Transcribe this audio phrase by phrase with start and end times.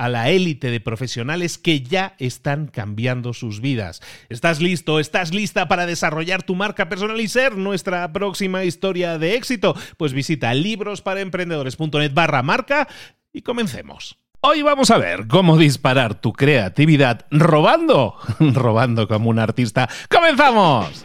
[0.00, 4.00] a la élite de profesionales que ya están cambiando sus vidas.
[4.30, 4.98] ¿Estás listo?
[4.98, 9.76] ¿Estás lista para desarrollar tu marca personal y ser nuestra próxima historia de éxito?
[9.98, 12.88] Pues visita librosparaemprendedores.net barra marca
[13.30, 14.16] y comencemos.
[14.40, 19.86] Hoy vamos a ver cómo disparar tu creatividad robando, robando como un artista.
[20.08, 21.04] ¡Comenzamos!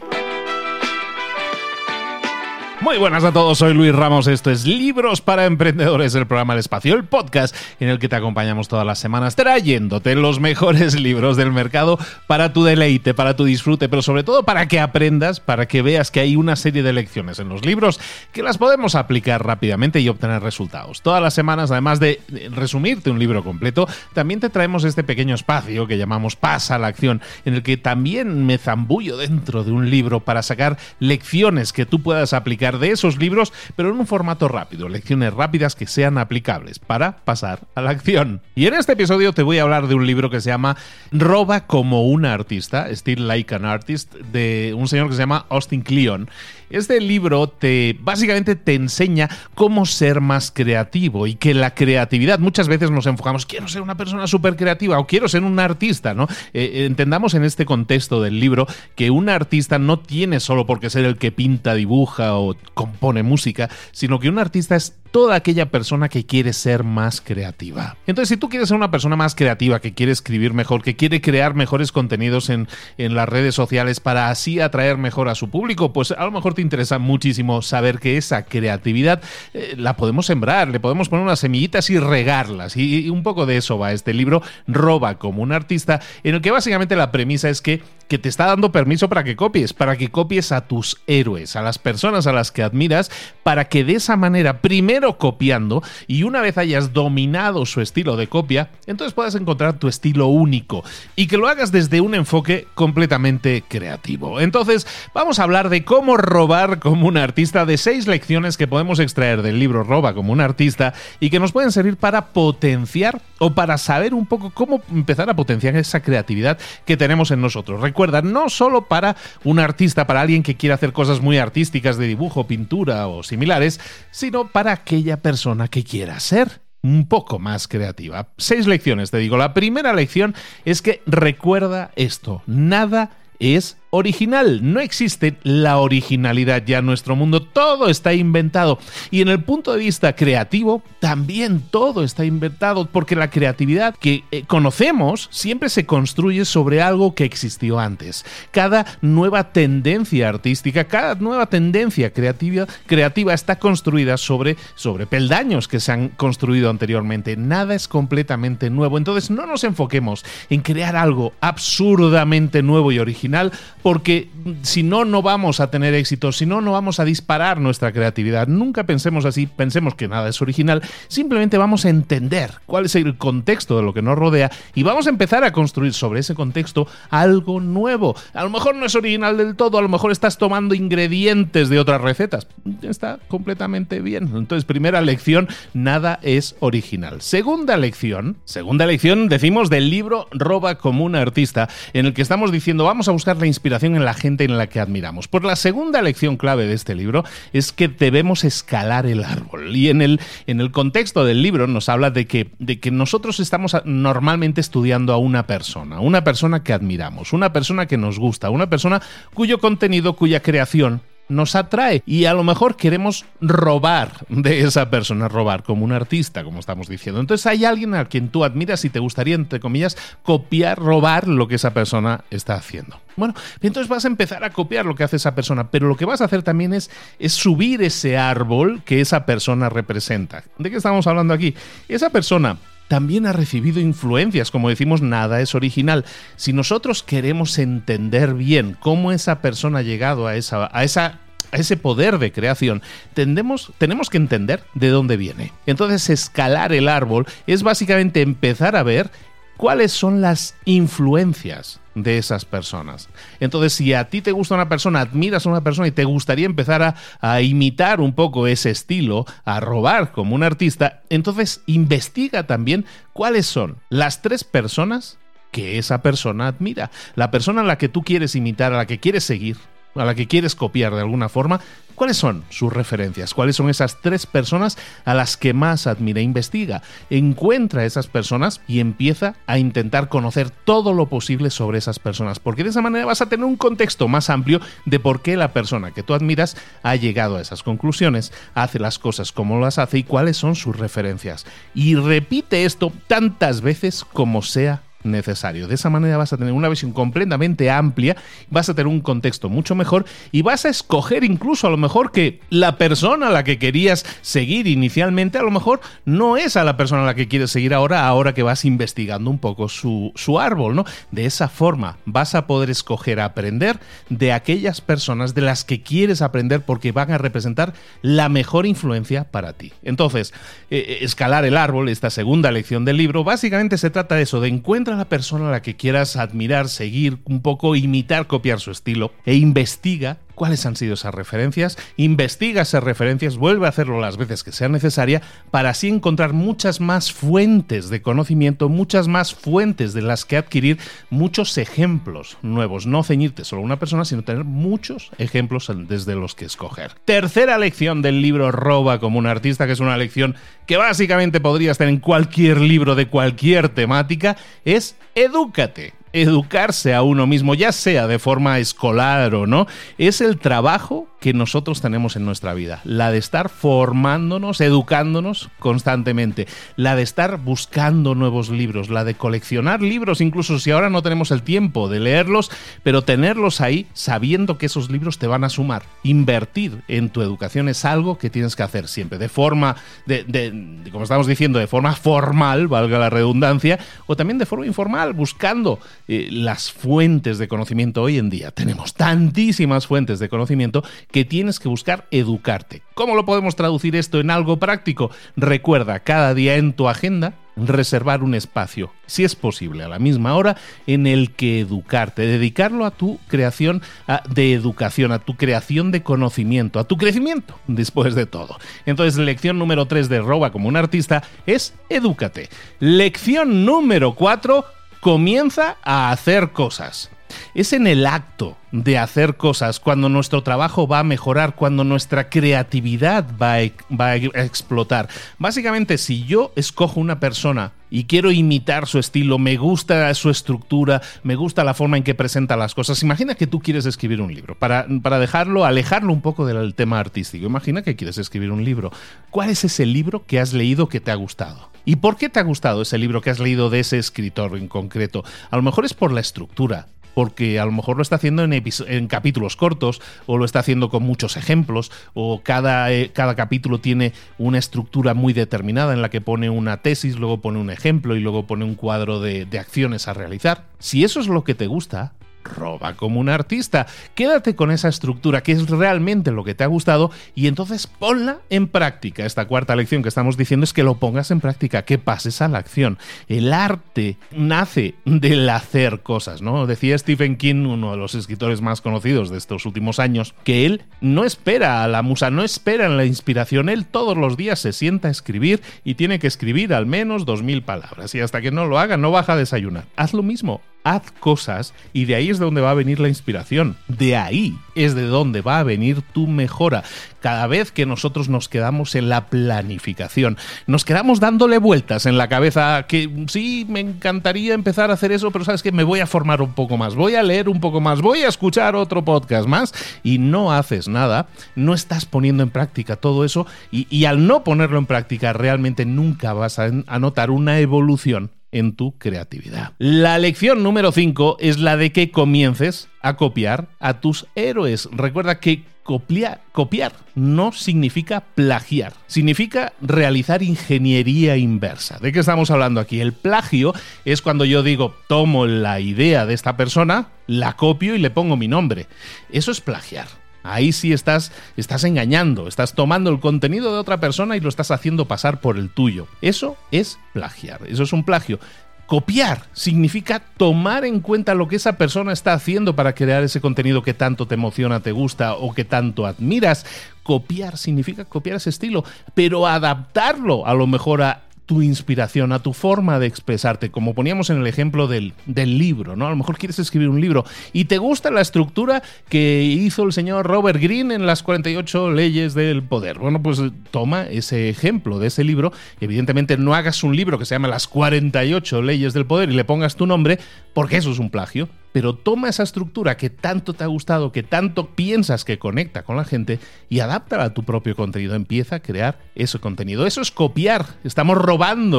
[2.81, 6.59] Muy buenas a todos, soy Luis Ramos, esto es Libros para Emprendedores, el programa del
[6.59, 11.37] espacio, el podcast en el que te acompañamos todas las semanas trayéndote los mejores libros
[11.37, 11.97] del mercado
[12.27, 16.11] para tu deleite, para tu disfrute, pero sobre todo para que aprendas, para que veas
[16.11, 17.99] que hay una serie de lecciones en los libros
[18.33, 21.01] que las podemos aplicar rápidamente y obtener resultados.
[21.01, 22.19] Todas las semanas, además de
[22.51, 26.87] resumirte un libro completo, también te traemos este pequeño espacio que llamamos Pasa a la
[26.87, 31.85] Acción, en el que también me zambullo dentro de un libro para sacar lecciones que
[31.85, 36.17] tú puedas aplicar de esos libros, pero en un formato rápido, lecciones rápidas que sean
[36.17, 38.41] aplicables para pasar a la acción.
[38.55, 40.75] Y en este episodio te voy a hablar de un libro que se llama
[41.11, 45.81] Roba como un artista, Still Like an Artist, de un señor que se llama Austin
[45.81, 46.29] Kleon.
[46.69, 52.67] Este libro te básicamente te enseña cómo ser más creativo y que la creatividad muchas
[52.67, 56.27] veces nos enfocamos quiero ser una persona súper creativa o quiero ser un artista, ¿no?
[56.53, 60.89] Eh, entendamos en este contexto del libro que un artista no tiene solo por qué
[60.89, 65.67] ser el que pinta, dibuja o compone música, sino que un artista es toda aquella
[65.67, 67.95] persona que quiere ser más creativa.
[68.05, 71.21] Entonces, si tú quieres ser una persona más creativa, que quiere escribir mejor, que quiere
[71.21, 72.67] crear mejores contenidos en,
[72.97, 76.53] en las redes sociales para así atraer mejor a su público, pues a lo mejor
[76.53, 79.21] te interesa muchísimo saber que esa creatividad
[79.53, 82.75] eh, la podemos sembrar, le podemos poner unas semillitas y regarlas.
[82.75, 86.41] Y, y un poco de eso va este libro, Roba como un artista, en el
[86.41, 89.97] que básicamente la premisa es que que te está dando permiso para que copies, para
[89.97, 93.11] que copies a tus héroes, a las personas a las que admiras,
[93.43, 98.27] para que de esa manera, primero copiando, y una vez hayas dominado su estilo de
[98.27, 100.83] copia, entonces puedas encontrar tu estilo único
[101.15, 104.41] y que lo hagas desde un enfoque completamente creativo.
[104.41, 108.99] Entonces, vamos a hablar de cómo robar como un artista, de seis lecciones que podemos
[108.99, 113.53] extraer del libro Roba como un artista y que nos pueden servir para potenciar o
[113.53, 118.21] para saber un poco cómo empezar a potenciar esa creatividad que tenemos en nosotros recuerda,
[118.21, 122.47] no solo para un artista, para alguien que quiere hacer cosas muy artísticas de dibujo,
[122.47, 123.79] pintura o similares,
[124.11, 128.29] sino para aquella persona que quiera ser un poco más creativa.
[128.37, 129.35] Seis lecciones, te digo.
[129.35, 130.33] La primera lección
[130.63, 134.59] es que recuerda esto, nada es original.
[134.61, 137.41] No existe la originalidad ya en nuestro mundo.
[137.41, 138.79] Todo está inventado.
[139.11, 144.23] Y en el punto de vista creativo, también todo está inventado, porque la creatividad que
[144.31, 148.25] eh, conocemos siempre se construye sobre algo que existió antes.
[148.51, 155.79] Cada nueva tendencia artística, cada nueva tendencia creativa, creativa está construida sobre, sobre peldaños que
[155.79, 157.37] se han construido anteriormente.
[157.37, 158.97] Nada es completamente nuevo.
[158.97, 163.51] Entonces no nos enfoquemos en crear algo absurdamente nuevo y original
[163.85, 164.29] porque
[164.63, 168.47] si no, no vamos a tener éxito, si no, no vamos a disparar nuestra creatividad.
[168.47, 173.15] Nunca pensemos así, pensemos que nada es original, simplemente vamos a entender cuál es el
[173.15, 176.87] contexto de lo que nos rodea y vamos a empezar a construir sobre ese contexto
[177.11, 178.15] algo nuevo.
[178.33, 181.77] A lo mejor no es original del todo, a lo mejor estás tomando ingredientes de
[181.77, 182.47] otras recetas.
[182.81, 184.31] Está completamente bien.
[184.33, 187.21] Entonces, primera lección, nada es original.
[187.21, 192.51] Segunda lección, segunda lección decimos del libro Roba como un artista, en el que estamos
[192.51, 195.27] diciendo vamos a buscar la inspiración en la gente en la que admiramos.
[195.27, 197.23] Pues la segunda lección clave de este libro
[197.53, 199.75] es que debemos escalar el árbol.
[199.75, 203.39] Y en el, en el contexto del libro nos habla de que, de que nosotros
[203.39, 208.49] estamos normalmente estudiando a una persona, una persona que admiramos, una persona que nos gusta,
[208.49, 209.01] una persona
[209.33, 215.27] cuyo contenido, cuya creación nos atrae y a lo mejor queremos robar de esa persona,
[215.27, 217.21] robar como un artista, como estamos diciendo.
[217.21, 221.47] Entonces hay alguien a quien tú admiras y te gustaría, entre comillas, copiar, robar lo
[221.47, 222.99] que esa persona está haciendo.
[223.15, 226.05] Bueno, entonces vas a empezar a copiar lo que hace esa persona, pero lo que
[226.05, 230.43] vas a hacer también es, es subir ese árbol que esa persona representa.
[230.57, 231.55] ¿De qué estamos hablando aquí?
[231.87, 232.57] Esa persona
[232.87, 236.05] también ha recibido influencias, como decimos, nada es original.
[236.35, 242.19] Si nosotros queremos entender bien cómo esa persona ha llegado a, esa, a, ese poder
[242.19, 242.81] de creación,
[243.13, 243.71] tenemos
[244.09, 245.51] que entender de dónde viene.
[245.65, 249.09] Entonces, escalar el árbol es básicamente empezar a ver
[249.57, 253.09] cuáles son las influencias de esas personas.
[253.39, 256.45] Entonces, si a ti te gusta una persona, admiras a una persona y te gustaría
[256.45, 262.85] empezar a, imitar un poco ese estilo, a robar como un artista, entonces investiga también
[263.13, 265.17] cuáles son las tres personas
[265.51, 266.91] que esa persona admira.
[267.15, 269.57] La persona a la que tú quieres imitar, a la que quieres seguir,
[269.95, 271.59] a la que quieres copiar de alguna forma,
[271.95, 273.33] ¿Cuáles son sus referencias?
[273.33, 276.19] ¿Cuáles son esas tres personas a las que más admira?
[276.19, 281.99] Investiga, encuentra a esas personas y empieza a intentar conocer todo lo posible sobre esas
[281.99, 285.37] personas, porque de esa manera vas a tener un contexto más amplio de por qué
[285.37, 289.79] la persona que tú admiras ha llegado a esas conclusiones, hace las cosas como las
[289.79, 291.45] hace y cuáles son sus referencias.
[291.73, 295.67] Y repite esto tantas veces como sea necesario.
[295.67, 298.15] De esa manera vas a tener una visión completamente amplia,
[298.49, 302.11] vas a tener un contexto mucho mejor y vas a escoger incluso a lo mejor
[302.11, 306.63] que la persona a la que querías seguir inicialmente a lo mejor no es a
[306.63, 310.11] la persona a la que quieres seguir ahora, ahora que vas investigando un poco su,
[310.15, 310.85] su árbol, ¿no?
[311.11, 313.79] De esa forma vas a poder escoger aprender
[314.09, 319.25] de aquellas personas de las que quieres aprender porque van a representar la mejor influencia
[319.25, 319.73] para ti.
[319.83, 320.33] Entonces,
[320.69, 324.41] eh, eh, escalar el árbol, esta segunda lección del libro, básicamente se trata de eso,
[324.41, 328.71] de encuentra la persona a la que quieras admirar, seguir, un poco imitar, copiar su
[328.71, 334.17] estilo e investiga cuáles han sido esas referencias, investiga esas referencias, vuelve a hacerlo las
[334.17, 339.93] veces que sea necesaria para así encontrar muchas más fuentes de conocimiento, muchas más fuentes
[339.93, 340.77] de las que adquirir,
[341.09, 346.35] muchos ejemplos nuevos, no ceñirte solo a una persona, sino tener muchos ejemplos desde los
[346.35, 346.91] que escoger.
[347.05, 350.35] Tercera lección del libro Roba como un artista, que es una lección
[350.65, 354.35] que básicamente podría estar en cualquier libro de cualquier temática,
[354.65, 359.67] es edúcate educarse a uno mismo, ya sea de forma escolar o no,
[359.97, 366.45] es el trabajo que nosotros tenemos en nuestra vida, la de estar formándonos, educándonos constantemente,
[366.75, 371.31] la de estar buscando nuevos libros, la de coleccionar libros, incluso si ahora no tenemos
[371.31, 372.51] el tiempo de leerlos,
[372.83, 375.81] pero tenerlos ahí sabiendo que esos libros te van a sumar.
[376.03, 381.05] Invertir en tu educación es algo que tienes que hacer siempre, de forma, de, como
[381.05, 386.27] estamos diciendo, de forma formal, valga la redundancia, o también de forma informal, buscando eh,
[386.29, 388.51] las fuentes de conocimiento hoy en día.
[388.51, 390.83] Tenemos tantísimas fuentes de conocimiento
[391.15, 392.81] que tienes que buscar educarte.
[392.93, 395.11] ¿Cómo lo podemos traducir esto en algo práctico?
[395.37, 400.35] Recuerda cada día en tu agenda reservar un espacio, si es posible, a la misma
[400.35, 403.81] hora, en el que educarte, dedicarlo a tu creación
[404.29, 408.57] de educación, a tu creación de conocimiento, a tu crecimiento, después de todo.
[408.85, 412.49] Entonces, lección número 3 de Roba como un artista es edúcate.
[412.81, 414.65] Lección número 4,
[414.99, 417.09] comienza a hacer cosas.
[417.53, 422.29] Es en el acto de hacer cosas cuando nuestro trabajo va a mejorar, cuando nuestra
[422.29, 425.07] creatividad va a, va a explotar.
[425.37, 431.01] Básicamente, si yo escojo una persona y quiero imitar su estilo, me gusta su estructura,
[431.23, 433.01] me gusta la forma en que presenta las cosas.
[433.03, 436.99] Imagina que tú quieres escribir un libro, para, para dejarlo, alejarlo un poco del tema
[436.99, 437.45] artístico.
[437.45, 438.91] Imagina que quieres escribir un libro.
[439.29, 441.69] ¿Cuál es ese libro que has leído que te ha gustado?
[441.85, 444.67] ¿Y por qué te ha gustado ese libro que has leído de ese escritor en
[444.67, 445.23] concreto?
[445.51, 449.07] A lo mejor es por la estructura, porque a lo mejor lo está haciendo en,
[449.07, 454.13] capítulos cortos o lo está haciendo con muchos ejemplos o cada, eh, cada capítulo tiene
[454.37, 458.19] una estructura muy determinada en la que pone una tesis, luego pone un ejemplo y
[458.19, 460.65] luego pone un cuadro de, de acciones a realizar.
[460.77, 462.13] Si eso es lo que te gusta,
[462.45, 463.87] roba como un artista.
[464.13, 468.37] Quédate con esa estructura que es realmente lo que te ha gustado y entonces ponla
[468.49, 469.25] en práctica.
[469.25, 472.47] Esta cuarta lección que estamos diciendo es que lo pongas en práctica, que pases a
[472.47, 472.97] la acción.
[473.27, 476.67] El arte nace del hacer cosas, ¿no?
[476.67, 480.83] Decía Stephen King, uno de los escritores más conocidos de estos últimos años, que él
[481.01, 484.73] no espera a la musa, no espera en la inspiración, él todos los días se
[484.73, 488.51] sienta a escribir y tiene que escribir al menos dos mil palabras y hasta que
[488.51, 489.85] no lo haga no baja a desayunar.
[489.95, 493.09] Haz lo mismo, haz cosas y de ahí es de donde va a venir la
[493.09, 493.75] inspiración.
[493.87, 496.83] De ahí es de donde va a venir tu mejora.
[497.19, 500.37] Cada vez que nosotros nos quedamos en la planificación,
[500.67, 505.31] nos quedamos dándole vueltas en la cabeza que sí, me encantaría empezar a hacer eso,
[505.31, 507.81] pero sabes que me voy a formar un poco más, voy a leer un poco
[507.81, 509.73] más, voy a escuchar otro podcast más
[510.03, 514.77] y no haces nada, no estás poniendo en práctica todo eso y, al no ponerlo
[514.77, 519.73] en práctica realmente nunca vas a notar una evolución en tu creatividad.
[519.79, 524.87] La lección número 5 es la de que comiences a copiar a tus héroes.
[524.93, 531.99] Recuerda que copiar, copiar no significa plagiar, significa realizar ingeniería inversa.
[531.99, 533.01] ¿De qué estamos hablando aquí?
[533.01, 533.73] El plagio
[534.05, 538.37] es cuando yo digo, tomo la idea de esta persona, la copio y le pongo
[538.37, 538.87] mi nombre.
[539.29, 540.07] Eso es plagiar.
[540.45, 544.71] Ahí sí estás, estás engañando, estás tomando el contenido de otra persona y lo estás
[544.71, 546.07] haciendo pasar por el tuyo.
[546.21, 548.39] Eso es plagiar, eso es un plagio.
[548.85, 553.81] Copiar significa tomar en cuenta lo que esa persona está haciendo para crear ese contenido
[553.81, 556.67] que tanto te emociona, te gusta o que tanto admiras.
[557.01, 558.83] Copiar significa copiar ese estilo,
[559.15, 564.29] pero adaptarlo a lo mejor a tu inspiración, a tu forma de expresarte, como poníamos
[564.29, 566.07] en el ejemplo del, del, libro, ¿no?
[566.07, 567.23] A lo mejor quieres escribir un libro
[567.53, 572.33] y te gusta la estructura que hizo el señor Robert Greene en las 48 leyes
[572.33, 572.99] del poder.
[572.99, 575.53] Bueno, pues toma ese ejemplo de ese libro.
[575.79, 579.45] Evidentemente no hagas un libro que se llame las 48 leyes del poder y le
[579.45, 580.19] pongas tu nombre,
[580.53, 584.23] porque eso es un plagio pero toma esa estructura que tanto te ha gustado, que
[584.23, 588.15] tanto piensas que conecta con la gente y adáptala a tu propio contenido.
[588.15, 589.85] Empieza a crear ese contenido.
[589.85, 590.65] Eso es copiar.
[590.85, 591.34] Estamos robando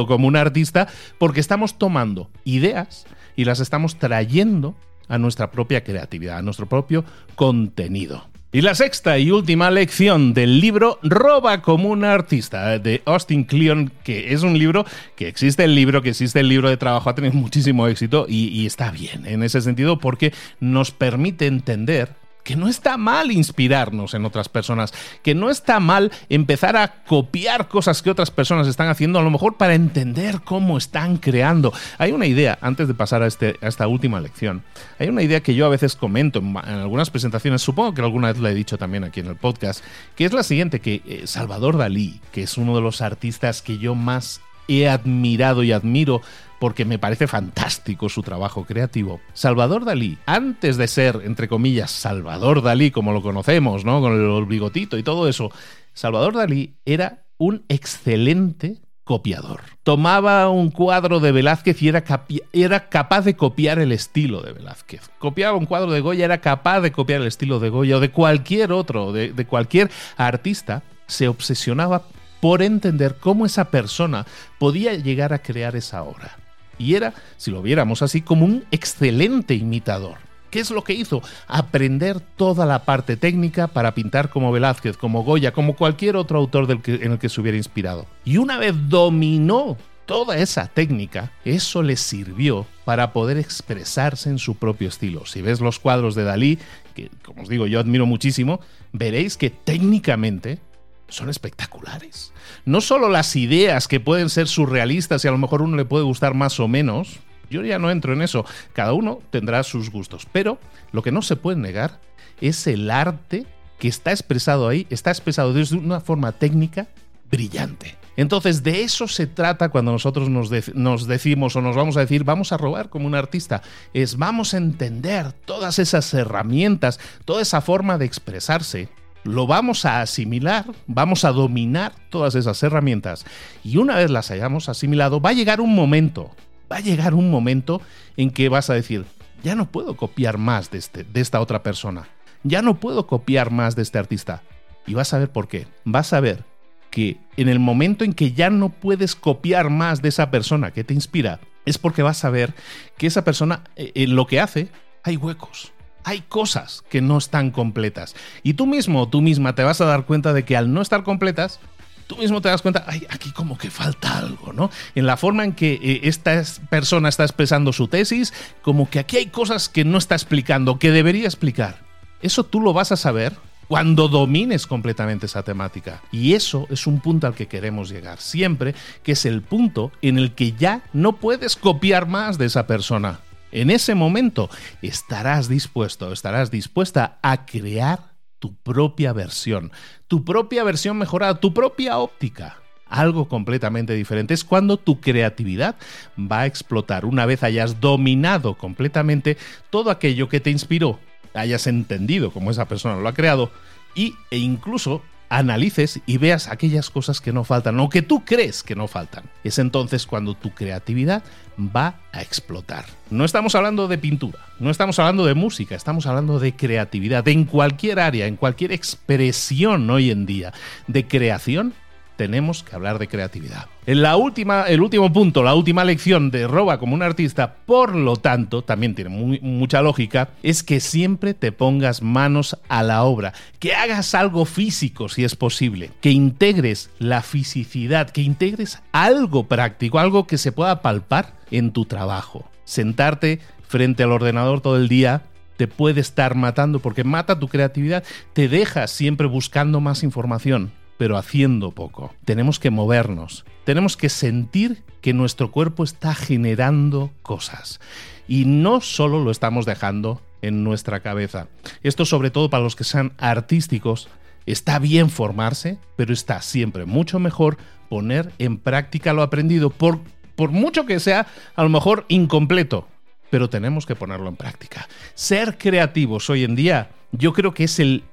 [0.07, 0.87] como un artista
[1.17, 4.75] porque estamos tomando ideas y las estamos trayendo
[5.07, 8.25] a nuestra propia creatividad, a nuestro propio contenido.
[8.51, 13.91] Y la sexta y última lección del libro Roba como un artista de Austin Kleon,
[14.03, 14.85] que es un libro
[15.15, 18.65] que existe el libro, que existe el libro de trabajo, ha tenido muchísimo éxito y
[18.65, 22.15] está bien en ese sentido porque nos permite entender
[22.47, 27.67] que no está mal inspirarnos en otras personas, que no está mal empezar a copiar
[27.67, 31.73] cosas que otras personas están haciendo, a lo mejor para entender cómo están creando.
[31.97, 34.63] Hay una idea, antes de pasar a, este, esta última lección,
[34.97, 38.39] hay una idea que yo a veces comento en, algunas presentaciones, supongo que alguna vez
[38.39, 39.83] la he dicho también aquí en el podcast,
[40.15, 43.77] que es la siguiente, que eh, Salvador Dalí, que es uno de los artistas que
[43.77, 44.39] yo más
[44.69, 46.21] he admirado y admiro
[46.59, 49.19] porque me parece fantástico su trabajo creativo.
[49.33, 54.01] Salvador Dalí, antes de ser, entre comillas, Salvador Dalí, como lo conocemos, ¿no?
[54.01, 55.51] Con el bigotito y todo eso,
[55.93, 59.61] Salvador Dalí era un excelente copiador.
[59.83, 65.09] Tomaba un cuadro de Velázquez y era, capaz de copiar el estilo de Velázquez.
[65.17, 68.11] Copiaba un cuadro de Goya, era capaz de copiar el estilo de Goya o de
[68.11, 70.83] cualquier otro, de cualquier artista.
[71.07, 72.03] Se obsesionaba
[72.41, 74.25] por entender cómo esa persona
[74.59, 76.37] podía llegar a crear esa obra.
[76.77, 80.17] Y era, si lo viéramos así, como un excelente imitador.
[80.49, 81.21] ¿Qué es lo que hizo?
[81.47, 86.79] Aprender toda la parte técnica para pintar como Velázquez, como Goya, como cualquier otro autor
[86.85, 88.05] en el que se hubiera inspirado.
[88.23, 94.55] Y una vez dominó toda esa técnica, eso le sirvió para poder expresarse en su
[94.55, 95.25] propio estilo.
[95.25, 96.59] Si ves los cuadros de Dalí,
[96.95, 98.61] que como os digo yo admiro muchísimo,
[98.93, 100.59] veréis que técnicamente
[101.07, 102.33] son espectaculares.
[102.65, 106.03] No solo las ideas que pueden ser surrealistas y a lo mejor uno le puede
[106.03, 110.27] gustar más o menos, yo ya no entro en eso, cada uno tendrá sus gustos,
[110.31, 110.59] pero
[110.91, 111.99] lo que no se puede negar
[112.41, 113.45] es el arte
[113.79, 116.87] que está expresado ahí, está expresado de una forma técnica
[117.29, 117.95] brillante.
[118.15, 122.23] Entonces, de eso se trata cuando nosotros nos, nos, decimos o nos vamos a decir,
[122.23, 123.61] vamos a robar como un artista.
[123.93, 128.89] Es vamos a entender todas esas herramientas, toda esa forma de expresarse
[129.23, 133.25] lo vamos a asimilar, vamos a dominar todas esas herramientas
[133.63, 136.31] y una vez las hayamos asimilado, va a llegar un momento,
[136.71, 137.81] va a llegar un momento
[138.15, 139.05] en que vas a decir,
[139.43, 142.07] ya no puedo copiar más de, este, de esta otra persona,
[142.43, 144.43] ya no puedo copiar más de este artista.
[144.85, 145.67] Y vas a ver por qué.
[145.83, 146.45] Vas a ver
[146.89, 150.85] que en el momento en que ya no puedes copiar más de esa persona que
[150.85, 152.53] te inspira, es porque vas a ver
[152.97, 154.69] que esa persona eh, en lo que hace
[155.03, 155.73] hay huecos
[156.07, 158.15] hay cosas que no están completas.
[158.41, 161.03] Y tú mismo, tú misma te vas a dar cuenta de que al no estar
[161.03, 161.59] completas,
[162.07, 164.71] tú mismo te das cuenta, ay, aquí como que falta algo, ¿no?
[164.95, 169.17] En la forma en que eh, esta persona está expresando su tesis, como que aquí
[169.17, 171.83] hay cosas que no está explicando, que debería explicar.
[172.21, 173.33] Eso tú lo vas a saber
[173.67, 176.01] cuando domines completamente esa temática.
[176.13, 180.17] Y eso es un punto al que queremos llegar siempre, que es el punto en
[180.19, 183.19] el que ya no puedes copiar más de esa persona.
[183.61, 184.51] En ese momento
[184.83, 189.71] estarás dispuesto, estarás dispuesta a crear tu propia versión,
[190.07, 192.57] tu propia versión mejorada, tu propia óptica.
[192.85, 194.35] Algo completamente diferente.
[194.35, 195.75] Es cuando tu creatividad
[196.19, 199.37] va a explotar una vez hayas dominado completamente
[199.71, 200.99] todo aquello que te inspiró,
[201.33, 203.51] hayas entendido cómo esa persona lo ha creado
[203.95, 208.63] y, e incluso analices y veas aquellas cosas que no faltan o que tú crees
[208.63, 209.25] que no faltan.
[209.43, 211.23] Es entonces cuando tu creatividad
[211.57, 212.85] va a explotar.
[213.09, 217.45] No estamos hablando de pintura, no estamos hablando de música, estamos hablando de creatividad en
[217.45, 220.53] cualquier área, en cualquier expresión hoy en día
[220.87, 221.73] de creación
[222.17, 223.67] tenemos que hablar de creatividad.
[223.85, 227.95] En la última, el último punto, la última lección de Roba como un artista, por
[227.95, 233.33] lo tanto, también tiene mucha lógica, es que siempre te pongas manos a la obra,
[233.59, 239.99] que hagas algo físico si es posible, que integres la fisicidad, que integres algo práctico,
[239.99, 242.49] algo que se pueda palpar en tu trabajo.
[242.65, 245.23] Sentarte frente al ordenador todo el día
[245.55, 251.17] te puede estar matando porque mata tu creatividad, te deja siempre buscando más información pero
[251.17, 252.13] haciendo poco.
[252.25, 257.79] Tenemos que movernos, tenemos que sentir que nuestro cuerpo está generando cosas.
[258.27, 261.47] Y no solo lo estamos dejando en nuestra cabeza.
[261.83, 264.09] Esto sobre todo para los que sean artísticos.
[264.45, 267.57] Está bien formarse, pero está siempre mucho mejor
[267.89, 269.99] poner en práctica lo aprendido, por,
[270.35, 272.87] por mucho que sea a lo mejor incompleto,
[273.29, 274.87] pero tenemos que ponerlo en práctica.
[275.15, 278.03] Ser creativos hoy en día yo creo que es el,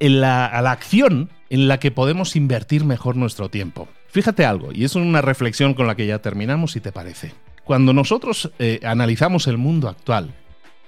[0.00, 3.86] la, la acción en la que podemos invertir mejor nuestro tiempo.
[4.08, 7.32] Fíjate algo, y es una reflexión con la que ya terminamos, si te parece.
[7.62, 10.34] Cuando nosotros eh, analizamos el mundo actual,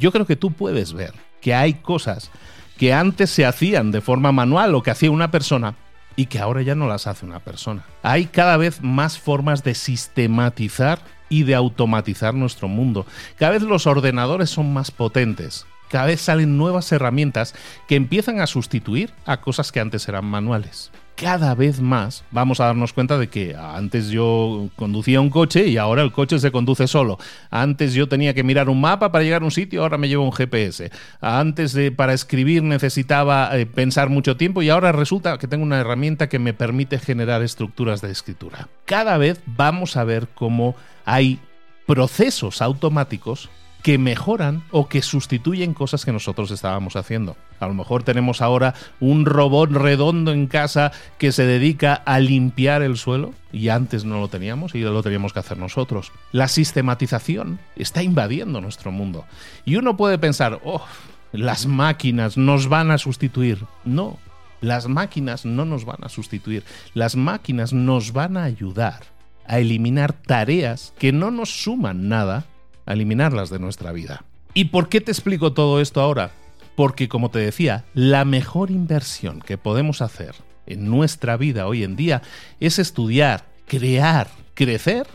[0.01, 2.33] yo creo que tú puedes ver que hay cosas
[2.79, 5.77] que antes se hacían de forma manual o que hacía una persona
[6.17, 7.85] y que ahora ya no las hace una persona.
[8.03, 13.07] Hay cada vez más formas de sistematizar y de automatizar nuestro mundo.
[13.37, 17.55] Cada vez los ordenadores son más potentes cada vez salen nuevas herramientas
[17.89, 20.91] que empiezan a sustituir a cosas que antes eran manuales.
[21.17, 25.79] Cada vez más vamos a darnos cuenta de que antes yo conducía un coche y
[25.79, 27.19] ahora el coche se conduce solo.
[27.49, 30.25] Antes yo tenía que mirar un mapa para llegar a un sitio, ahora me llevo
[30.25, 30.91] un GPS.
[31.23, 35.81] Antes de, para escribir necesitaba eh, pensar mucho tiempo y ahora resulta que tengo una
[35.81, 38.69] herramienta que me permite generar estructuras de escritura.
[38.85, 41.41] Cada vez vamos a ver cómo hay
[41.87, 43.49] procesos automáticos
[43.87, 47.37] que mejoran o que sustituyen cosas que nosotros estábamos haciendo.
[47.61, 52.83] A lo mejor tenemos ahora un robot redondo en casa que se dedica a limpiar
[52.83, 56.11] el suelo y antes no lo teníamos y lo teníamos que hacer nosotros.
[56.33, 59.25] La sistematización está invadiendo nuestro mundo.
[59.65, 60.85] Y uno puede pensar, oh,
[61.31, 63.67] las máquinas nos van a sustituir.
[63.85, 64.19] No,
[64.61, 66.65] las máquinas no nos van a sustituir.
[66.93, 69.05] Las máquinas nos van a ayudar
[69.47, 72.47] a eliminar tareas que no nos suman nada
[72.95, 74.25] eliminarlas de nuestra vida.
[74.55, 76.31] ¿Y por qué te explico todo esto ahora?
[76.77, 80.35] Porque, como te decía, la mejor inversión que podemos hacer
[80.67, 82.23] en nuestra vida hoy en día
[82.61, 85.07] es estudiar, crear, crecer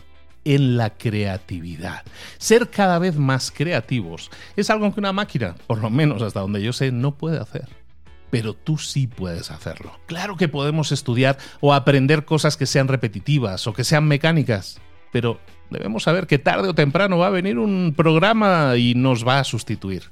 [0.44, 2.02] en la creatividad.
[2.38, 6.62] Ser cada vez más creativos es algo que una máquina, por lo menos hasta donde
[6.62, 7.68] yo sé, no puede hacer.
[8.30, 9.98] Pero tú sí puedes hacerlo.
[10.06, 14.80] Claro que podemos estudiar o aprender cosas que sean repetitivas o que sean mecánicas,
[15.12, 15.38] pero
[15.70, 19.44] debemos saber que tarde o temprano va a venir un programa y nos va a
[19.44, 20.10] sustituir.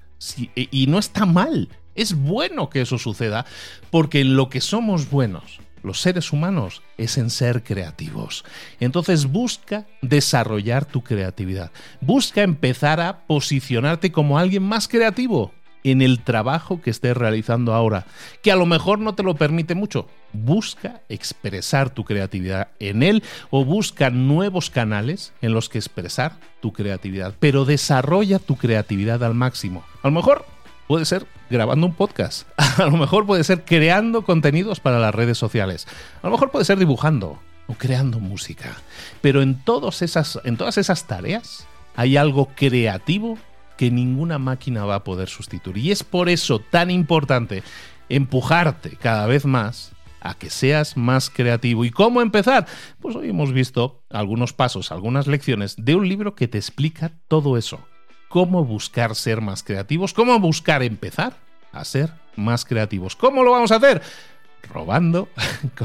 [0.55, 3.47] y no está mal, es bueno que eso suceda,
[3.91, 8.45] porque en lo que somos buenos, los seres humanos, es en ser creativos.
[8.81, 15.53] Entonces busca desarrollar tu creatividad, busca empezar a posicionarte como alguien más creativo
[15.85, 18.07] en el trabajo que estés realizando ahora,
[18.43, 20.07] que a lo mejor no te lo permite mucho.
[20.33, 26.73] Busca expresar tu creatividad en él o busca nuevos canales en los que expresar tu
[26.73, 29.85] creatividad, pero desarrolla tu creatividad al máximo.
[30.03, 30.45] A lo mejor
[30.87, 35.39] puede ser grabando un podcast, a lo mejor puede ser creando contenidos para las redes
[35.39, 35.87] sociales,
[36.23, 38.77] a lo mejor puede ser dibujando o creando música,
[39.21, 41.67] pero en, todas esas, en todas esas tareas
[41.97, 43.39] hay algo creativo
[43.81, 45.79] que ninguna máquina va a poder sustituir.
[45.79, 47.63] Y es por eso tan importante
[48.11, 51.87] empujarte cada vez más a que seas más creativo.
[51.87, 52.67] ¿Y cómo empezar?
[53.01, 57.57] Pues hoy hemos visto algunos pasos, algunas lecciones de un libro que te explica todo
[57.57, 57.81] eso.
[58.29, 61.39] Cómo buscar ser más creativos, cómo buscar empezar
[61.73, 63.17] a ser más creativos.
[63.17, 64.03] ¿Cómo lo vamos a hacer?
[64.69, 65.29] Robando,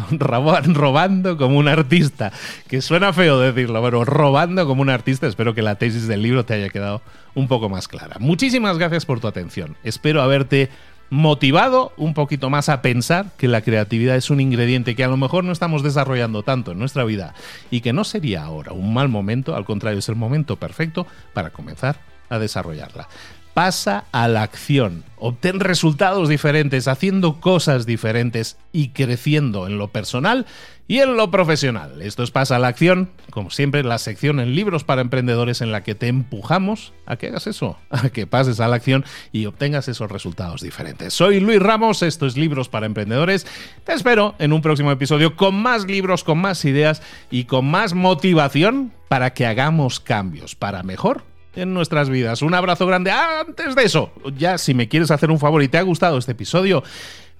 [0.11, 2.31] robando como un artista.
[2.67, 5.27] Que suena feo decirlo, pero robando como un artista.
[5.27, 7.01] Espero que la tesis del libro te haya quedado
[7.33, 8.17] un poco más clara.
[8.19, 9.75] Muchísimas gracias por tu atención.
[9.83, 10.69] Espero haberte
[11.09, 15.17] motivado un poquito más a pensar que la creatividad es un ingrediente que a lo
[15.17, 17.35] mejor no estamos desarrollando tanto en nuestra vida
[17.69, 21.51] y que no sería ahora un mal momento, al contrario, es el momento perfecto para
[21.51, 23.07] comenzar a desarrollarla.
[23.55, 30.45] Pasa a la acción, obtén resultados diferentes, haciendo cosas diferentes y creciendo en lo personal
[30.89, 32.01] y en lo profesional.
[32.01, 35.71] Esto es Pasa a la acción, como siempre, la sección en libros para emprendedores en
[35.71, 39.45] la que te empujamos a que hagas eso, a que pases a la acción y
[39.45, 41.13] obtengas esos resultados diferentes.
[41.13, 43.47] Soy Luis Ramos, esto es Libros para Emprendedores.
[43.85, 47.93] Te espero en un próximo episodio con más libros, con más ideas y con más
[47.93, 51.23] motivación para que hagamos cambios para mejor
[51.55, 52.41] en nuestras vidas.
[52.41, 53.11] Un abrazo grande.
[53.11, 56.33] Antes de eso, ya si me quieres hacer un favor y te ha gustado este
[56.33, 56.83] episodio,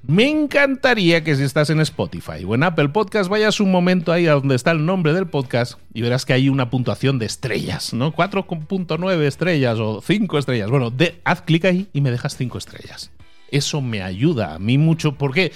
[0.08, 4.28] me encantaría que si estás en Spotify o en Apple Podcast vayas un momento ahí
[4.28, 7.92] a donde está el nombre del podcast y verás que hay una puntuación de estrellas,
[7.92, 8.14] ¿no?
[8.14, 10.70] 4.9 estrellas o 5 estrellas.
[10.70, 13.10] Bueno, haz clic ahí y me dejas 5 estrellas.
[13.50, 15.14] Eso me ayuda a mí mucho.
[15.14, 15.52] ¿Por qué?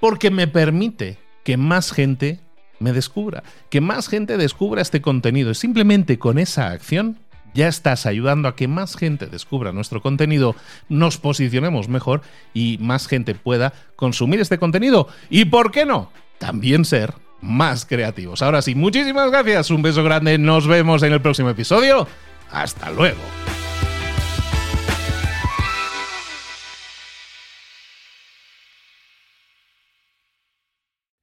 [0.00, 2.40] Porque me permite que más gente
[2.80, 5.54] me descubra, que más gente descubra este contenido.
[5.54, 7.18] Simplemente con esa acción
[7.54, 10.54] ya estás ayudando a que más gente descubra nuestro contenido,
[10.88, 15.08] nos posicionemos mejor y más gente pueda consumir este contenido.
[15.30, 18.42] Y por qué no, también ser más creativos.
[18.42, 22.06] Ahora sí, muchísimas gracias, un beso grande, nos vemos en el próximo episodio.
[22.50, 23.20] Hasta luego.